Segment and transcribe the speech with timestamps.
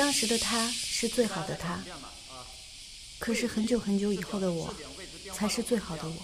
[0.00, 1.78] 当时的他是最好的他，
[3.18, 4.74] 可是很久很久以后的我，
[5.34, 6.14] 才是最好的我。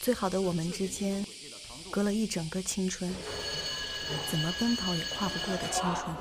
[0.00, 1.22] 最好的我们之间，
[1.90, 3.14] 隔了一整个青春，
[4.30, 6.16] 怎么奔跑也跨不过的青春。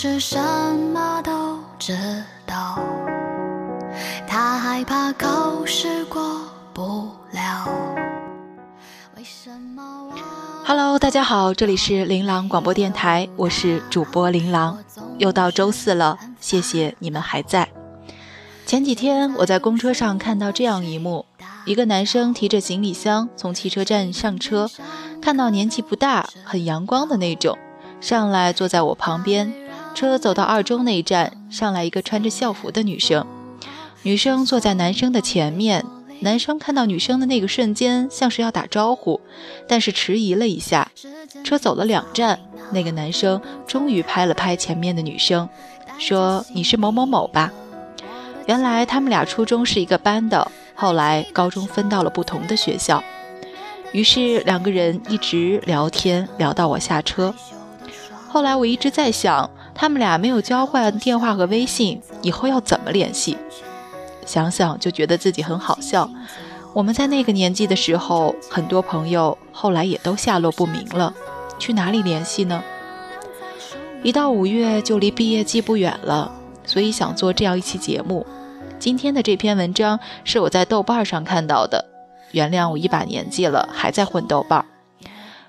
[0.00, 0.38] 是什
[0.94, 1.92] 么都知
[2.46, 2.78] 道，
[4.28, 6.40] 他害怕考试过
[6.72, 7.68] 不了。
[10.64, 14.78] Hello，大家好，这里是琳琅广播电台，我是主播琳琅。
[15.18, 17.68] 又到周四了，谢谢你们还在。
[18.66, 21.26] 前几天我在公车上看到这样一幕：
[21.64, 24.70] 一个男生提着行李箱从汽车站上车，
[25.20, 27.58] 看到年纪不大、很阳光的那种。
[28.00, 29.52] 上来坐在我旁边，
[29.94, 33.26] 车走到二中那站，上来一个穿着校服的女生，
[34.02, 35.84] 女生坐在男生的前面，
[36.20, 39.20] 男生看到女生的那个瞬间，像是要打招呼，
[39.66, 40.90] 但是迟疑了一下。
[41.44, 42.38] 车走了两站，
[42.72, 45.48] 那个男生终于拍了拍前面的女生，
[45.98, 47.52] 说：“你是某某某吧？”
[48.46, 53.02] 原来他们俩初中是一个班的，后来高中分到了不同的学校，
[53.92, 57.34] 于是两个人一直聊天，聊到我下车。
[58.26, 59.48] 后来我一直在想，
[59.80, 63.38] 他们俩没有交换电话和微信，以后要怎么联系？
[64.26, 66.10] 想想就觉得自己很好笑。
[66.74, 71.14] 我们在那个年纪的时候，很多朋友后来也都下落不明了，
[71.60, 72.60] 去哪里联系呢？
[74.02, 76.32] 一到五月就离毕业季不远了，
[76.64, 78.26] 所以想做这样一期节目。
[78.80, 81.84] 今天的这篇文章是我在豆瓣上看到的，
[82.32, 84.64] 原谅我一把年纪了还在混豆瓣，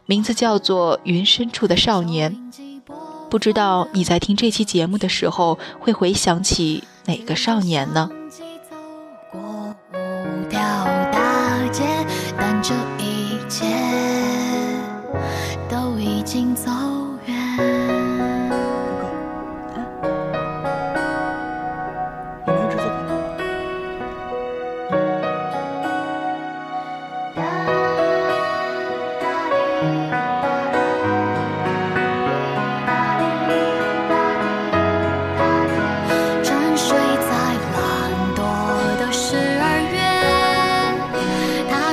[0.05, 2.31] 名字叫做《云深处的少年》。
[3.29, 8.09] 不知道你在听这期节目的时候，会回想起哪个少年呢？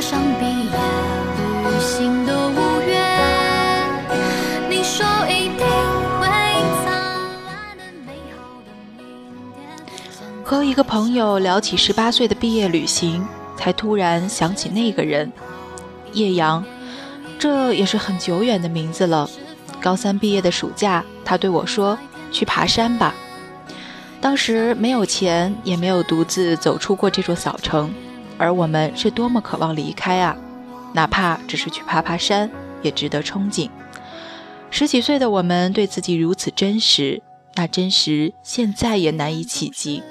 [0.09, 0.77] 双臂也
[1.69, 2.95] 旅行的无愿，
[4.71, 5.67] 你说一定
[6.21, 6.29] 会
[10.45, 15.33] 和一个朋友聊起十八岁的毕业旅行，才突然想起那个人，
[16.13, 16.65] 叶阳。
[17.37, 19.29] 这也是很久远的名字了。
[19.81, 21.99] 高三毕业的暑假，他对我说
[22.31, 23.13] ：“去爬山吧。”
[24.23, 27.93] 当时没有钱，也没有独自走出过这座小城，
[28.39, 30.37] 而我们是多么渴望离开啊！
[30.93, 32.51] 哪怕只是去爬爬山，
[32.83, 33.69] 也值得憧憬。
[34.71, 37.23] 十几岁的我们对自己如此真实，
[37.55, 40.03] 那真实现在也难以企及。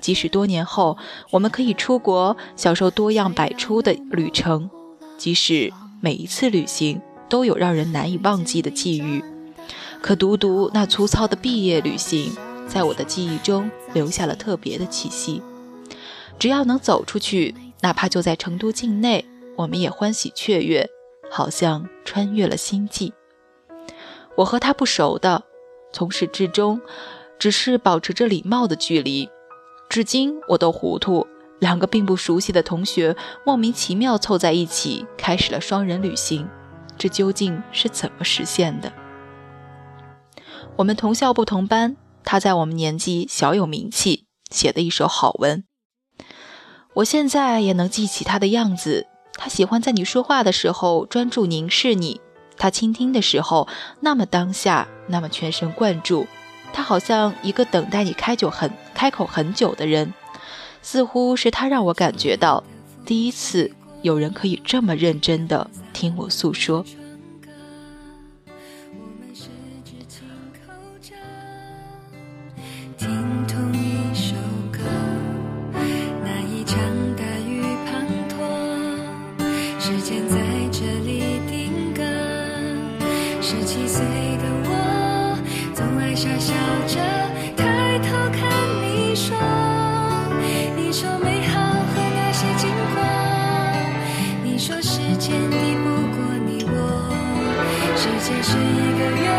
[0.00, 0.96] 即使多年后，
[1.30, 4.68] 我们可以出国，享受多样百出的旅程；
[5.18, 9.22] 即使每一次旅行都有让人难以忘记的际遇，
[10.00, 12.32] 可独独那粗糙的毕业旅行，
[12.66, 15.42] 在我的记忆中留下了特别的气息。
[16.38, 19.24] 只要能走出去，哪怕就在成都境内，
[19.56, 20.88] 我们也欢喜雀跃，
[21.30, 23.12] 好像穿越了星际。
[24.36, 25.44] 我和他不熟的，
[25.92, 26.80] 从始至终，
[27.38, 29.28] 只是保持着礼貌的距离。
[29.88, 31.26] 至今我都糊涂，
[31.58, 36.48] 两个并不熟悉的同学莫名其妙凑在一起，开始了双人旅行，
[36.96, 38.92] 这究竟是怎么实现的？
[40.76, 45.64] 我们同校不同班，他在我们年纪小有名气，写的一手好文。
[46.94, 52.20] 我现在也能记起他的样子，他喜欢在你说话的时候专注凝视你，
[52.56, 53.68] 他倾听的时候
[54.00, 56.26] 那么当下，那么全神贯注。
[56.72, 60.12] 他好像一个等待你开久很开口很久的人，
[60.82, 62.62] 似乎是他让我感觉到，
[63.06, 63.70] 第一次
[64.02, 66.84] 有人可以这么认真的听我诉说。
[86.20, 86.52] 傻笑
[86.86, 86.96] 着
[87.56, 88.44] 抬头看
[88.82, 89.34] 你说，
[90.76, 93.00] 你说美好和那些经过，
[94.44, 96.76] 你说时间抵不过你我，
[97.96, 99.30] 时间是一个月。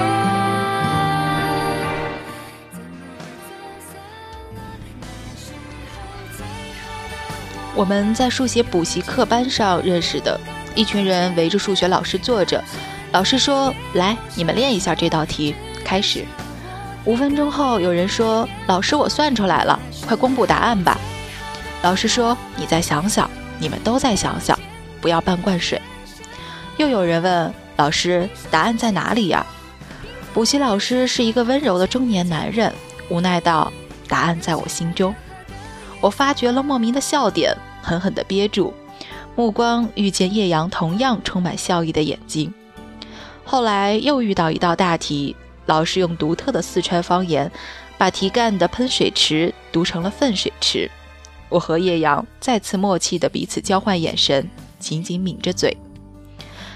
[7.76, 10.42] 我们在数学补习课班上认识的，
[10.74, 12.60] 一群人围着数学老师坐着。
[13.12, 15.54] 老师说：“来，你们练一下这道题。”
[15.86, 16.26] 开始。
[17.04, 21.00] 五分钟后，有人说：“老师，我算出来了，快公布答案吧。”
[21.82, 24.58] 老师说：“你再想想，你们都再想想，
[25.02, 25.82] 不要半罐水。”
[26.78, 29.46] 又有人问老师：“答案在哪里呀？”
[30.32, 32.72] 补习老师是一个温柔的中年男人，
[33.10, 33.74] 无奈道
[34.08, 35.14] ：“答案在我心中。”
[36.00, 38.74] 我发觉了莫名的笑点，狠狠地憋住，
[39.36, 42.54] 目光遇见叶阳同样充满笑意的眼睛。
[43.44, 45.36] 后来又遇到一道大题，
[45.66, 47.52] 老师用独特的四川方言，
[47.98, 50.90] 把题干的喷水池读成了粪水池。
[51.50, 54.50] 我和叶阳再次默契地彼此交换眼神，
[54.80, 55.76] 紧紧抿着嘴。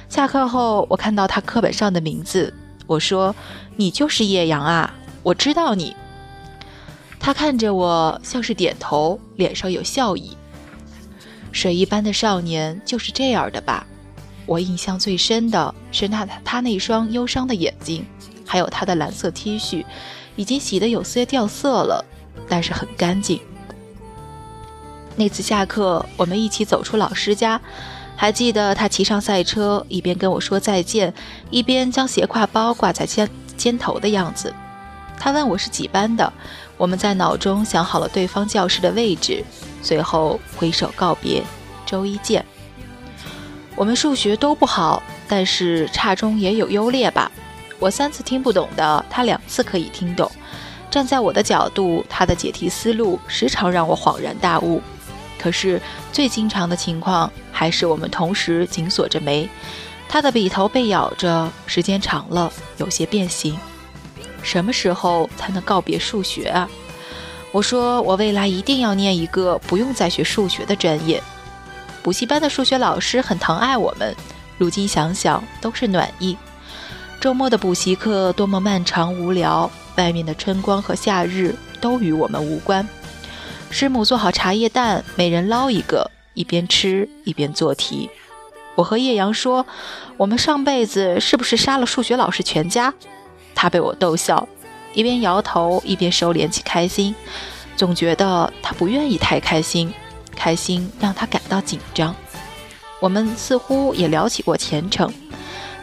[0.10, 2.54] 下课后，我看到他课本上的名字，
[2.86, 3.36] 我说
[3.76, 4.94] ：“你就是叶阳啊，
[5.24, 5.96] 我知道你。”
[7.20, 10.38] 他看着我，像是点头，脸上有笑意。
[11.52, 13.88] 水一般的少年就是这样的吧？
[14.46, 18.06] 我印象最深的是那他那双忧伤的眼睛，
[18.46, 19.84] 还有他的蓝色 T 恤，
[20.36, 22.06] 已经洗得有些掉色了，
[22.48, 23.40] 但是很干净。
[25.16, 27.60] 那次下课，我们一起走出老师家，
[28.16, 31.14] 还记得他骑上赛车，一边跟我说再见，
[31.50, 34.54] 一边将斜挎包挂在肩肩头的样子。
[35.18, 36.32] 他问我是几班的。
[36.78, 39.42] 我们在脑中想好了对方教室的位置，
[39.82, 41.42] 随后挥手告别，
[41.86, 42.46] 周一见。
[43.78, 47.32] 我们数学都不好，但是差中也有优劣吧。
[47.80, 50.32] 我三次听不懂的，他两次可以听懂。
[50.90, 54.82] 站在我的角度，他的解题思路时常让我恍然大悟。
[55.38, 55.80] 可是
[56.12, 59.50] 最经常的情况还是我们同时紧锁着眉，
[60.08, 63.58] 他的笔头被咬着，时间长了有些变形。
[64.42, 66.70] 什么时候才能告别数学啊？
[67.52, 71.22] 我说我未来一定要念一个不用再学数学的专业。
[72.02, 74.16] 补习班的数学老师很疼爱我们，
[74.58, 76.38] 如今想想都是暖意。
[77.26, 82.88] 周末的补习课多么漫长无聊，外面的春光和夏日都与我们无关。
[83.72, 88.12] 师母做好茶叶蛋，每人捞一个，一边吃一边做题。
[88.76, 89.66] 我和叶阳说，
[90.18, 92.94] 我们上辈子是不是杀了数学老师全家？
[93.56, 94.48] 他被我逗笑，
[94.94, 97.16] 一边摇头一边收敛起开心，
[97.76, 99.92] 总觉得他不愿意太开心，
[100.36, 102.16] 开心让他感到紧张。
[103.00, 105.12] 我们似乎也聊起过前程，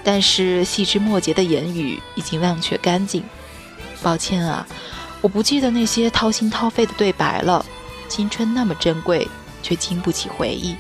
[0.05, 3.23] 但是细枝末节的言语已经忘却干净。
[4.03, 4.67] 抱歉啊，
[5.21, 7.65] 我不记得那些掏心掏肺的对白了。
[8.09, 9.27] 青春那么珍贵，
[9.63, 10.77] 却经不起回忆。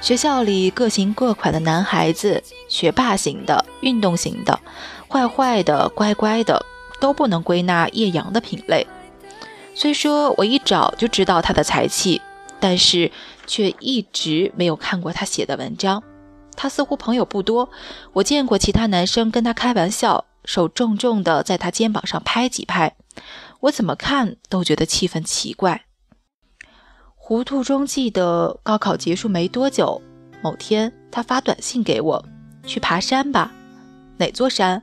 [0.00, 4.60] 学校里各型各款的男孩子，学霸型的、运动型的、
[5.08, 6.64] 坏坏的、乖乖的，
[7.00, 8.86] 都不能归纳叶阳的品类。
[9.74, 12.22] 虽说我一早就知道他的才气，
[12.60, 13.10] 但是
[13.46, 16.02] 却一直没有看过他写的文章。
[16.56, 17.68] 他似乎朋友不多，
[18.14, 22.96] 我见过其他男生跟他开玩笑，手重重的在他肩膀上拍几拍，
[23.60, 25.82] 我怎么看都觉得气氛奇怪。
[27.14, 30.00] 糊涂中记得高考结束没多久，
[30.42, 32.24] 某天他发短信给我
[32.64, 33.52] ：“去爬山吧，
[34.18, 34.82] 哪座山？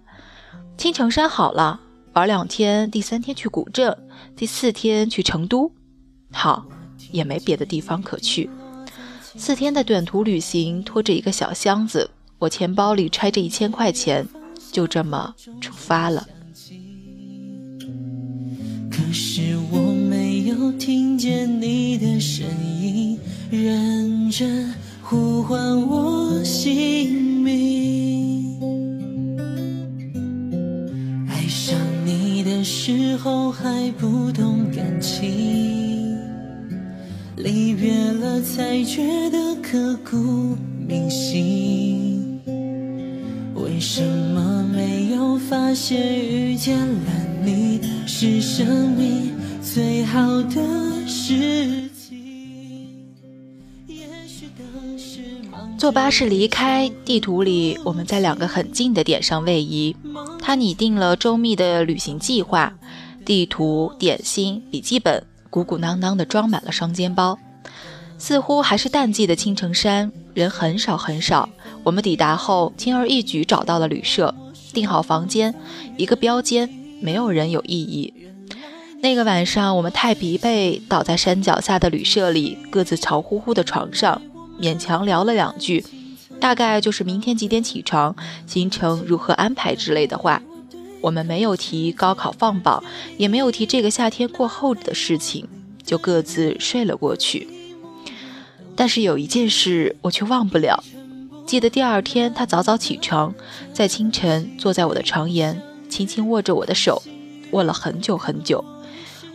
[0.78, 1.80] 青城山好了，
[2.14, 3.98] 玩两天，第三天去古镇，
[4.36, 5.72] 第四天去成都。
[6.34, 6.66] 好，
[7.12, 8.50] 也没别的地方可去。
[9.36, 12.10] 四天的短途旅行，拖着一个小箱子，
[12.40, 14.28] 我钱包里揣着一千块钱，
[14.72, 16.28] 就这么出发了。
[18.90, 19.78] 可是我
[20.10, 22.46] 没有。”听见你的声
[22.82, 23.18] 音，
[23.50, 28.60] 认真呼唤我姓名。
[31.30, 35.93] 爱上你的时候还不懂感情，
[37.44, 42.40] 离别了才觉得刻骨铭心。
[43.54, 47.12] 为什么没有发现遇见了
[47.44, 49.34] 你是生命？
[49.62, 52.24] 最好的事情。
[55.78, 59.94] 坐巴士离开，地图里我们在两个很近的点上位移。
[60.40, 62.74] 他拟定了周密的旅行计划，
[63.26, 67.38] 地图、点心、笔记本鼓鼓囊囊地装满了双肩包。
[68.18, 71.48] 似乎还是淡季的青城山，人很少很少。
[71.84, 74.34] 我们抵达后，轻而易举找到了旅社，
[74.74, 75.54] 订好房间，
[75.96, 76.68] 一个标间，
[77.02, 78.12] 没有人有异议。
[79.02, 84.20] 那个晚上，我们太疲惫，倒在山脚下的旅社里，各自潮乎乎的床上，
[84.60, 85.86] 勉强聊了两句，
[86.40, 88.16] 大概就是明天几点起床、
[88.48, 90.42] 行程如何安排之类的话。
[91.04, 92.82] 我们没有提高考放榜，
[93.18, 95.48] 也没有提这个夏天过后的事情，
[95.84, 97.48] 就各自睡了过去。
[98.76, 100.82] 但是有一件事我却忘不了，
[101.46, 103.36] 记得第二天他早早起床，
[103.74, 107.04] 在清晨坐在我的床沿，轻轻握着我的手，
[107.52, 108.64] 握了很久很久。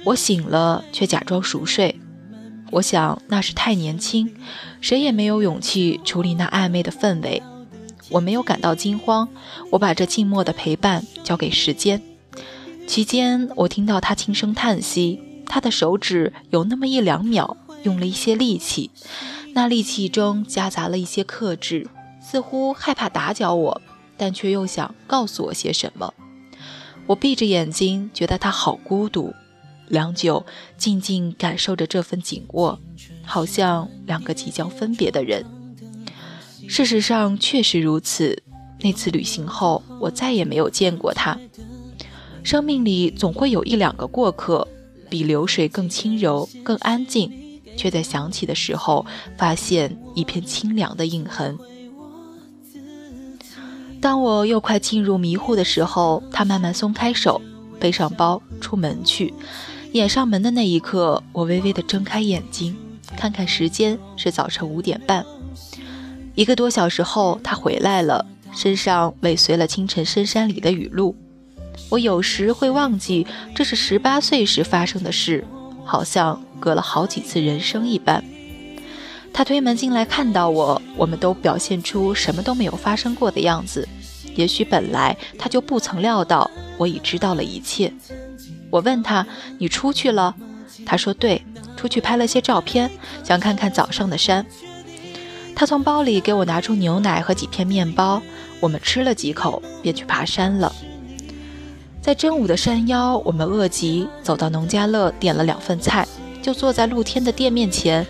[0.04, 2.00] 我醒了，却假装熟睡。
[2.70, 4.34] 我想那是太年轻，
[4.80, 7.42] 谁也没有勇气处理那暧昧的氛围。
[8.11, 9.29] 我没有感到惊慌，
[9.71, 12.03] 我把这静默的陪伴交给时间。
[12.87, 18.91] 期间，我听到他轻声叹息，他的手指有那么一两秒用了一些力气，
[19.53, 21.87] 那力气中夹杂了一些克制，
[22.23, 23.83] 似乎害怕打搅我，
[24.17, 26.15] 但却又想告诉我些什么。
[27.07, 29.35] 我闭着眼睛，觉得他好孤独。
[29.88, 30.45] 良久，
[30.77, 32.79] 静静感受着这份紧握，
[33.25, 35.45] 好像两个即将分别的人。
[36.68, 38.42] 事实上，确实如此。
[38.80, 41.37] 那次旅行后，我再也没有见过他。
[42.44, 44.68] 生命里总会有一两个过客，
[45.08, 47.32] 比流水更轻柔、更安静，
[47.76, 49.04] 却在想起的时候，
[49.37, 51.58] 发现一片清凉的印痕。
[54.00, 57.40] 当我又快进入迷糊的时候，他慢慢松开手，
[57.80, 59.34] 背上包，出门去。
[59.92, 62.76] 掩上门的那一刻，我微微地睁开眼睛，
[63.16, 65.26] 看看时间是早晨五点半。
[66.38, 71.16] 一个多小时后，他回来了，身上尾随了清晨深山里的雨露。
[71.90, 73.26] 我有时会忘记
[73.57, 75.45] 这是十八岁时发生的事，
[75.85, 78.23] 好像隔了好几次人生一般。
[79.33, 83.88] 他推门进来，看到我，我们都表现出什么都没有发生过的样子。
[84.37, 87.92] 也许本来他就不曾料到我已知道了一切。
[88.71, 89.26] 我问他
[89.59, 90.37] ：“你出去了？”
[90.87, 91.45] 他说：“对，
[91.76, 92.88] 出去拍了些照片，
[93.25, 94.47] 想看看早上的山。”
[95.59, 98.23] 他从包里给我拿出牛奶和几片面包，
[98.61, 100.73] 我们吃了几口，便去爬山了。
[102.00, 106.07] 在真武的山腰，我们饿极，走到农家乐，点了两份菜，
[106.41, 108.07] 就坐在露天的店面前。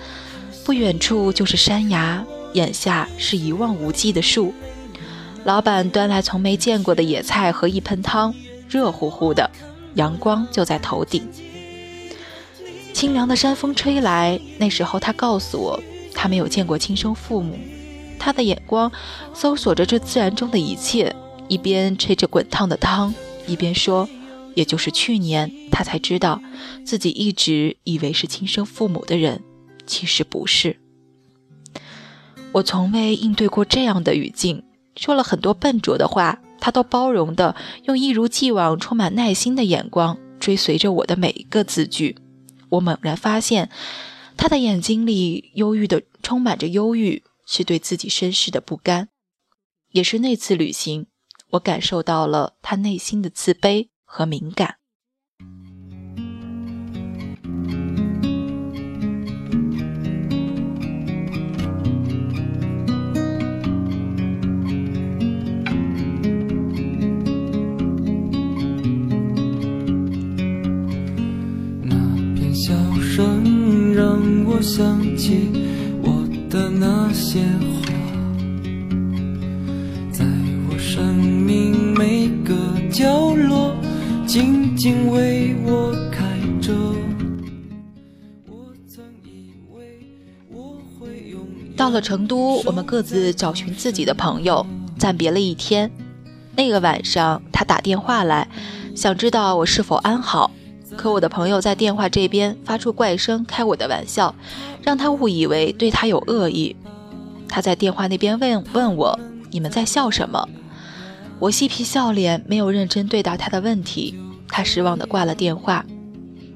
[0.62, 4.52] 不远处就是山崖，眼下是一望无际的树。
[5.44, 8.34] 老板端来从没见过的野菜和一盆汤，
[8.68, 9.50] 热乎乎的。
[9.94, 11.26] 阳光就在头顶，
[12.92, 14.38] 清凉的山风吹来。
[14.58, 15.80] 那时候，他告诉我，
[16.18, 17.56] 他没有见过亲生父母。
[18.18, 18.90] 他的眼光
[19.32, 21.14] 搜索着这自然中的一切，
[21.46, 23.14] 一边吹着滚烫的汤，
[23.46, 24.08] 一边说
[24.56, 26.42] ：“也就是去年，他才知道
[26.84, 29.40] 自己一直以为是亲生父母的人，
[29.86, 30.80] 其实不是。”
[32.50, 34.64] 我从未应对过这样的语境，
[34.96, 36.40] 说了很多笨拙的话。
[36.60, 42.16] 他都包容的用一如既往充满耐心的眼光追随着我的每一个字句。
[42.68, 43.70] 我猛然发现，
[44.38, 49.08] 他的眼睛里忧郁的充满着忧郁，是对自己身世的不甘。
[49.90, 51.08] 也是那次旅行，
[51.50, 54.76] 我感受到了他内心的自卑和敏感。
[74.68, 75.48] 想起
[76.02, 77.88] 我的那些话，
[80.12, 80.26] 在
[80.68, 82.54] 我生命每个
[82.90, 83.74] 角落
[84.26, 86.22] 静静为我开
[86.60, 86.74] 着。
[88.46, 90.06] 我曾以为
[90.52, 91.40] 我会拥
[91.74, 94.66] 到了成都，我们各自找寻自己的朋友，
[94.98, 95.90] 暂别了一天。
[96.54, 98.46] 那个晚上，他打电话来，
[98.94, 100.50] 想知道我是否安好。
[100.96, 104.34] 可我的朋友在电话这边发出怪声，开我的玩笑，
[104.82, 106.74] 让他误以为对他有恶意。
[107.48, 109.18] 他在电话那边问问我
[109.50, 110.48] ：“你们在笑什么？”
[111.38, 114.18] 我嬉皮笑脸，没有认真对答他的问题。
[114.48, 115.84] 他失望地挂了电话。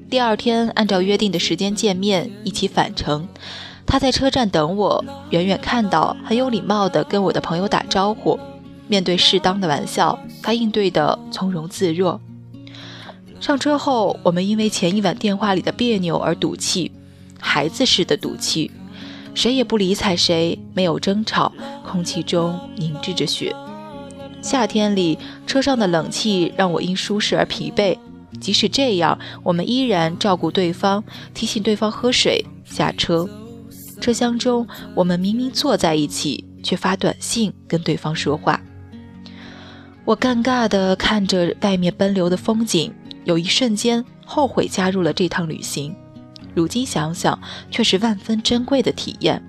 [0.09, 3.27] 第二天，按照约定的时间见面，一起返程。
[3.85, 8.39] 他在车站等我，远远看到，很有礼貌地跟我的朋友打招呼。
[8.87, 12.19] 面对适当的玩笑，他应对得从容自若。
[13.43, 16.89] 上车后，我们因为前一晚电话里的别扭而赌气，
[17.41, 18.71] 孩子似的赌气，
[19.33, 21.51] 谁也不理睬谁，没有争吵，
[21.85, 23.53] 空气中凝滞着雪。
[24.41, 27.97] 夏天里，车上的冷气让我因舒适而疲惫，
[28.39, 32.45] 即使这样，我们依然照顾对方，提醒对方喝水。
[32.63, 33.29] 下车，
[33.99, 38.61] 车厢中，我们明明坐在一起，却发短信跟对方说话。
[40.05, 42.93] 我尴尬地看着外面奔流的风景。
[43.23, 45.95] 有一瞬间后悔加入了这趟旅行，
[46.53, 47.39] 如今想想
[47.71, 49.41] 却是万分珍贵的体验。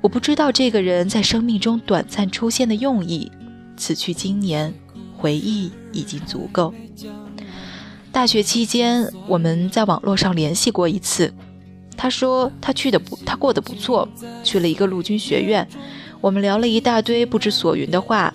[0.00, 3.30] 我不知道这个人在生命中短暂出现的用意，
[3.76, 4.72] 此去经年，
[5.16, 6.72] 回忆已经足够。
[8.10, 11.32] 大学期间，我们在网络上联系过一次。
[11.96, 14.08] 他说他去的不，他过得不错，
[14.42, 15.68] 去了一个陆军学院。
[16.22, 18.32] 我们聊了一大堆不知所云的话，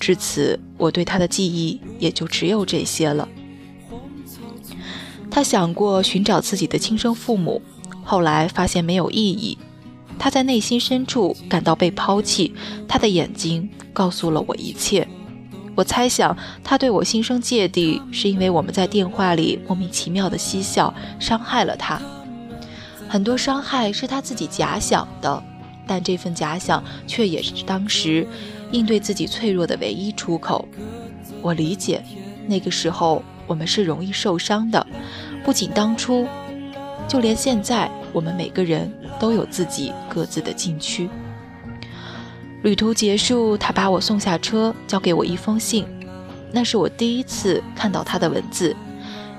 [0.00, 3.28] 至此我对他的记忆也就只有这些了。
[5.34, 7.62] 他想过寻找自己的亲生父母，
[8.04, 9.56] 后来发现没有意义。
[10.18, 12.54] 他在内心深处感到被抛弃，
[12.86, 15.08] 他的眼睛告诉了我一切。
[15.74, 21.98] 我猜想他对我心生芥蒂，是因为我们在电话里莫名其妙的嬉笑，伤害了他。
[23.08, 25.42] 很多伤害是他自己假想的，
[25.86, 28.28] 但这份假想却也是当时
[28.70, 30.68] 应对自己脆弱的唯一出口。
[31.40, 32.04] 我理解，
[32.46, 34.86] 那个时候我们是容易受伤的，
[35.44, 36.26] 不仅当初，
[37.08, 41.08] 就连现在，我们每个人都有自己各自的禁区。
[42.62, 45.84] 旅途结束，他把我送下车，交给我一封信，
[46.52, 48.76] 那是我第一次看到他的文字。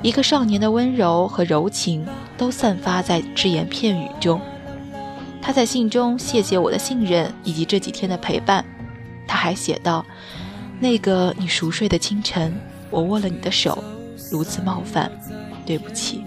[0.02, 2.06] 一个少年的温柔和柔情
[2.38, 4.42] 都散发在只言片语中。
[5.42, 8.66] 他在信中谢谢我的信任以及这几天的陪伴。
[9.26, 10.06] 他还写道
[10.82, 12.54] ：“那个你熟睡的清晨，
[12.94, 13.84] 我握了你的手，
[14.32, 15.12] 如此冒犯，
[15.66, 16.24] 对不起。”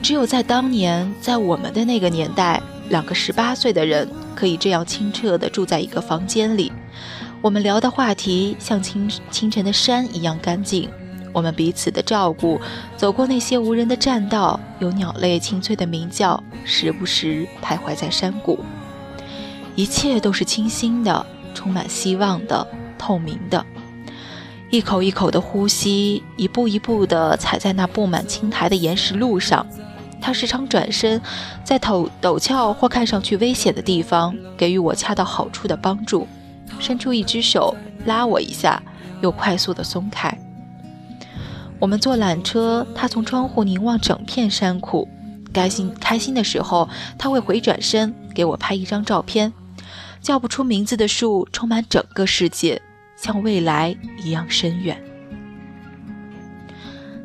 [0.00, 6.72] 只有在当年，在我们的那个年代，两个十八岁的人可以这样清澈地住在一个房间里。
[7.40, 10.88] 我们聊的话题像清清晨的山一样干净。
[11.32, 12.60] 我们彼此的照顾，
[12.96, 18.58] 走过那些无人的栈道，有鸟类清脆的鸣叫，时不时徘徊在山谷。
[19.74, 22.66] 一切都是清新的，充满希望的，
[22.96, 23.64] 透明的。
[24.70, 29.66] 一口一口的呼吸，一步一步地踩在那布满青苔的岩石路上。
[30.20, 31.20] 他时常转身，
[31.64, 36.28] 在陡陡峭或看上去危险的地方，给予我恰到好处的帮助，
[36.78, 38.82] 伸出一只手拉我一下，
[39.22, 40.36] 又快速地松开。
[41.78, 45.08] 我们坐缆车，他从窗户凝望整片山谷。
[45.50, 49.50] 开心开心的时候，他会回转身给我拍一张照片。
[50.20, 52.82] 叫不出名字的树，充满整个世界，
[53.20, 54.96] 像未来一样深远。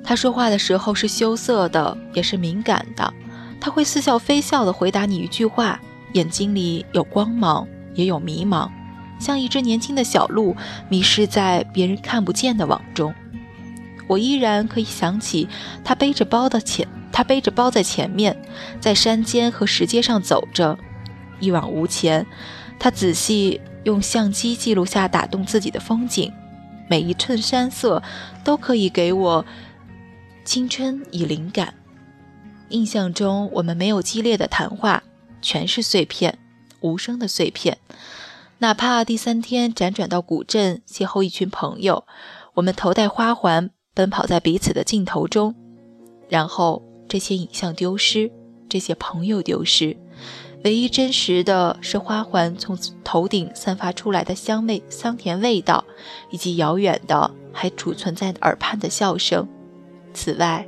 [0.03, 3.13] 他说话的时候是羞涩的，也是敏感的。
[3.61, 5.79] 他会似笑非笑地回答你一句话，
[6.13, 8.69] 眼睛里有光芒，也有迷茫，
[9.19, 10.57] 像一只年轻的小鹿
[10.89, 13.13] 迷失在别人看不见的网中。
[14.07, 15.47] 我依然可以想起
[15.83, 18.35] 他背着包的前，他背着包在前面，
[18.81, 20.77] 在山间和石阶上走着，
[21.39, 22.25] 一往无前。
[22.77, 26.31] 他仔细用相机记录下打动自己的风景，
[26.89, 28.01] 每一寸山色
[28.43, 29.45] 都可以给我
[30.45, 31.73] 青春以灵感。
[32.69, 35.03] 印象中，我们没有激烈的谈话，
[35.41, 36.39] 全是碎片，
[36.81, 37.77] 无声的碎片。
[38.59, 42.05] 哪怕第三天辗转到古镇邂逅一群朋友，
[42.55, 43.71] 我们头戴花环。
[43.95, 45.53] 奔跑在彼此的镜头中，
[46.27, 48.31] 然后这些影像丢失，
[48.67, 49.95] 这些朋友丢失，
[50.63, 55.83] 唯一真实的是花环从头顶散发出来的香味、香甜味道，
[56.29, 59.45] 以及遥远的还储存在耳畔的笑声。
[60.13, 60.65] 此外，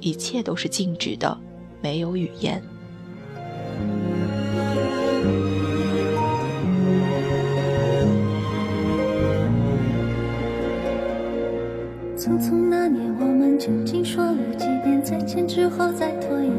[0.00, 1.38] 一切都是静止的，
[1.80, 2.62] 没有语言。
[12.18, 16.57] 匆匆那年，我们究竟说了几遍再见之后再拖延？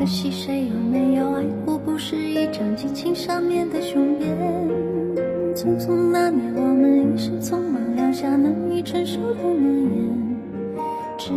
[0.00, 4.34] 可惜谁又没有爱过，不是一张激情上面的雄辩。
[5.54, 10.36] 匆匆那年，我们一时匆忙撂下难以承受的诺言，
[11.18, 11.34] 只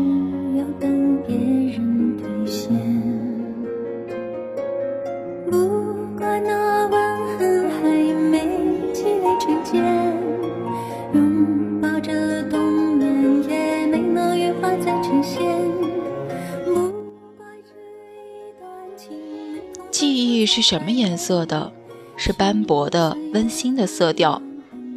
[20.63, 21.71] 什么颜色的？
[22.15, 24.41] 是斑驳的、温馨的色调，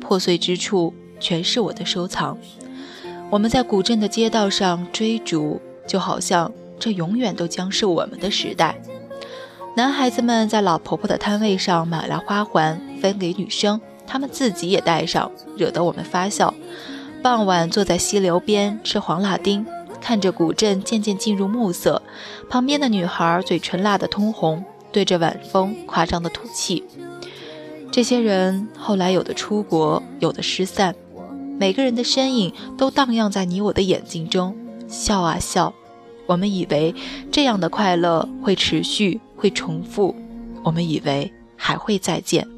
[0.00, 2.38] 破碎之处全是我的收藏。
[3.30, 8.80] 我们在古镇的街道上追逐，就好像这永远都将是我们的时代。
[9.74, 16.54] 男孩子们在老婆婆的摊位上买来花环，分给女生，他们自己也戴上，惹得我们发笑。
[17.22, 19.66] 傍晚坐在溪流边吃黄辣丁，
[20.00, 22.00] 看着古镇渐渐进入暮色，
[22.48, 24.64] 旁边的女孩嘴唇辣得通红。
[24.96, 26.82] 对着晚风夸张的吐气。
[27.92, 30.94] 这些人后来有的出国，有的失散，
[31.60, 34.56] 每个人的身影都荡漾在你我的眼睛中，
[34.88, 35.74] 笑啊笑。
[36.24, 36.94] 我们以为
[37.30, 40.16] 这样的快乐会持续，会重复，
[40.62, 42.48] 我们以为还会再见。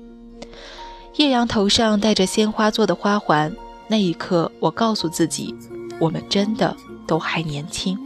[1.16, 3.52] 叶阳头上戴着鲜花做的花环，
[3.88, 5.52] 那一刻，我告诉自己，
[5.98, 7.98] 我们真的都还年轻。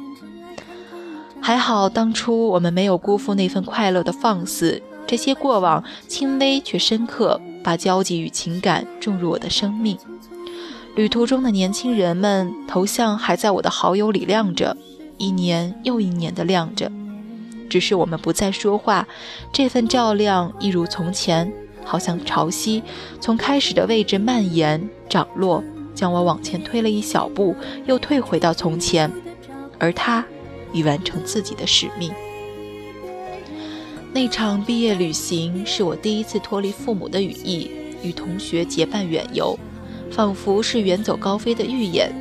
[1.45, 9.99] 还好当初我们没有辜负那份快乐的放肆，这些过往轻微却深刻，把交集与情感种入我的生命。
[10.95, 14.77] 旅途中的年轻人们头像还在我的好友里亮着，
[15.19, 16.91] 一年又一年的亮着。
[17.69, 19.09] 只是我们不再说话，
[19.53, 21.53] 这份照亮一如从前，
[21.85, 22.81] 好像潮汐
[23.21, 29.11] 从开始的位置蔓延涨落，将我往前推了一小步，又退回到从前。
[29.79, 30.25] 而他
[30.73, 32.13] 已完成自己的使命。
[34.13, 37.71] 那场毕业旅行是我第一次脱离父母的羽翼，
[38.03, 39.59] 与同学结伴远游。
[40.11, 42.13] 仿佛是远走高飞的预演，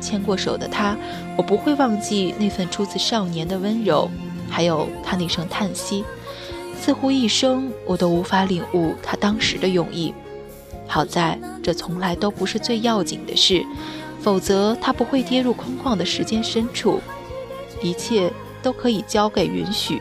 [0.00, 0.96] 牵过手的他，
[1.36, 4.10] 我不会忘记那份出自少年的温柔，
[4.48, 6.02] 还有他那声叹息，
[6.80, 10.14] 似乎一生我都无法领悟他当时的用意。
[10.86, 13.62] 好在这从来都不是最要紧的事，
[14.20, 16.98] 否则他不会跌入空旷的时间深处。
[17.84, 20.00] 一切都可以交给允许，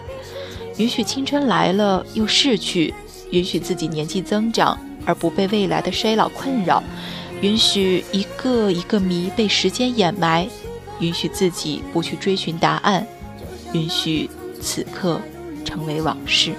[0.78, 2.94] 允许青春来了又逝去，
[3.30, 6.82] 允许自己年纪增长而不被未来的衰老困扰。
[7.42, 10.48] 允许一个一个谜被时间掩埋，
[11.00, 13.06] 允许自己不去追寻答案，
[13.74, 14.30] 允许
[14.62, 15.20] 此刻
[15.66, 16.54] 成为往事。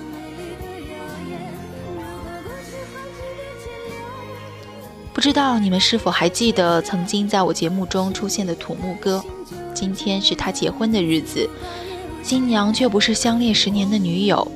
[5.15, 9.25] 不知道你们是否还记得曾经在我节目中出现的土木哥？
[9.75, 11.49] 今天是他结婚的日子，
[12.23, 14.51] 新娘却不是相恋十年的女友。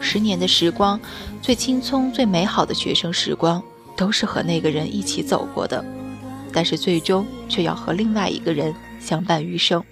[0.00, 0.98] 十年的时光，
[1.40, 3.62] 最青葱、最美好的学生时光。
[3.94, 5.84] 都是和那个人一起走过的，
[6.50, 9.84] 但是最终却要和另外一个人相伴余生。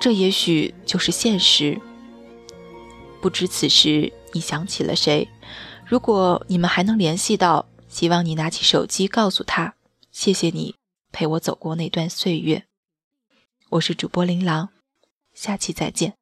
[0.00, 1.78] 这也许就是现实。
[3.20, 5.28] 不知此时你想起了谁？
[5.84, 9.74] 如果你们还能联系到，希望你拿起手机告诉他：
[10.12, 10.76] 谢谢你
[11.10, 12.62] 陪我走过那段岁月。
[13.74, 14.68] 我是主播琳琅，
[15.32, 16.14] 下期再见。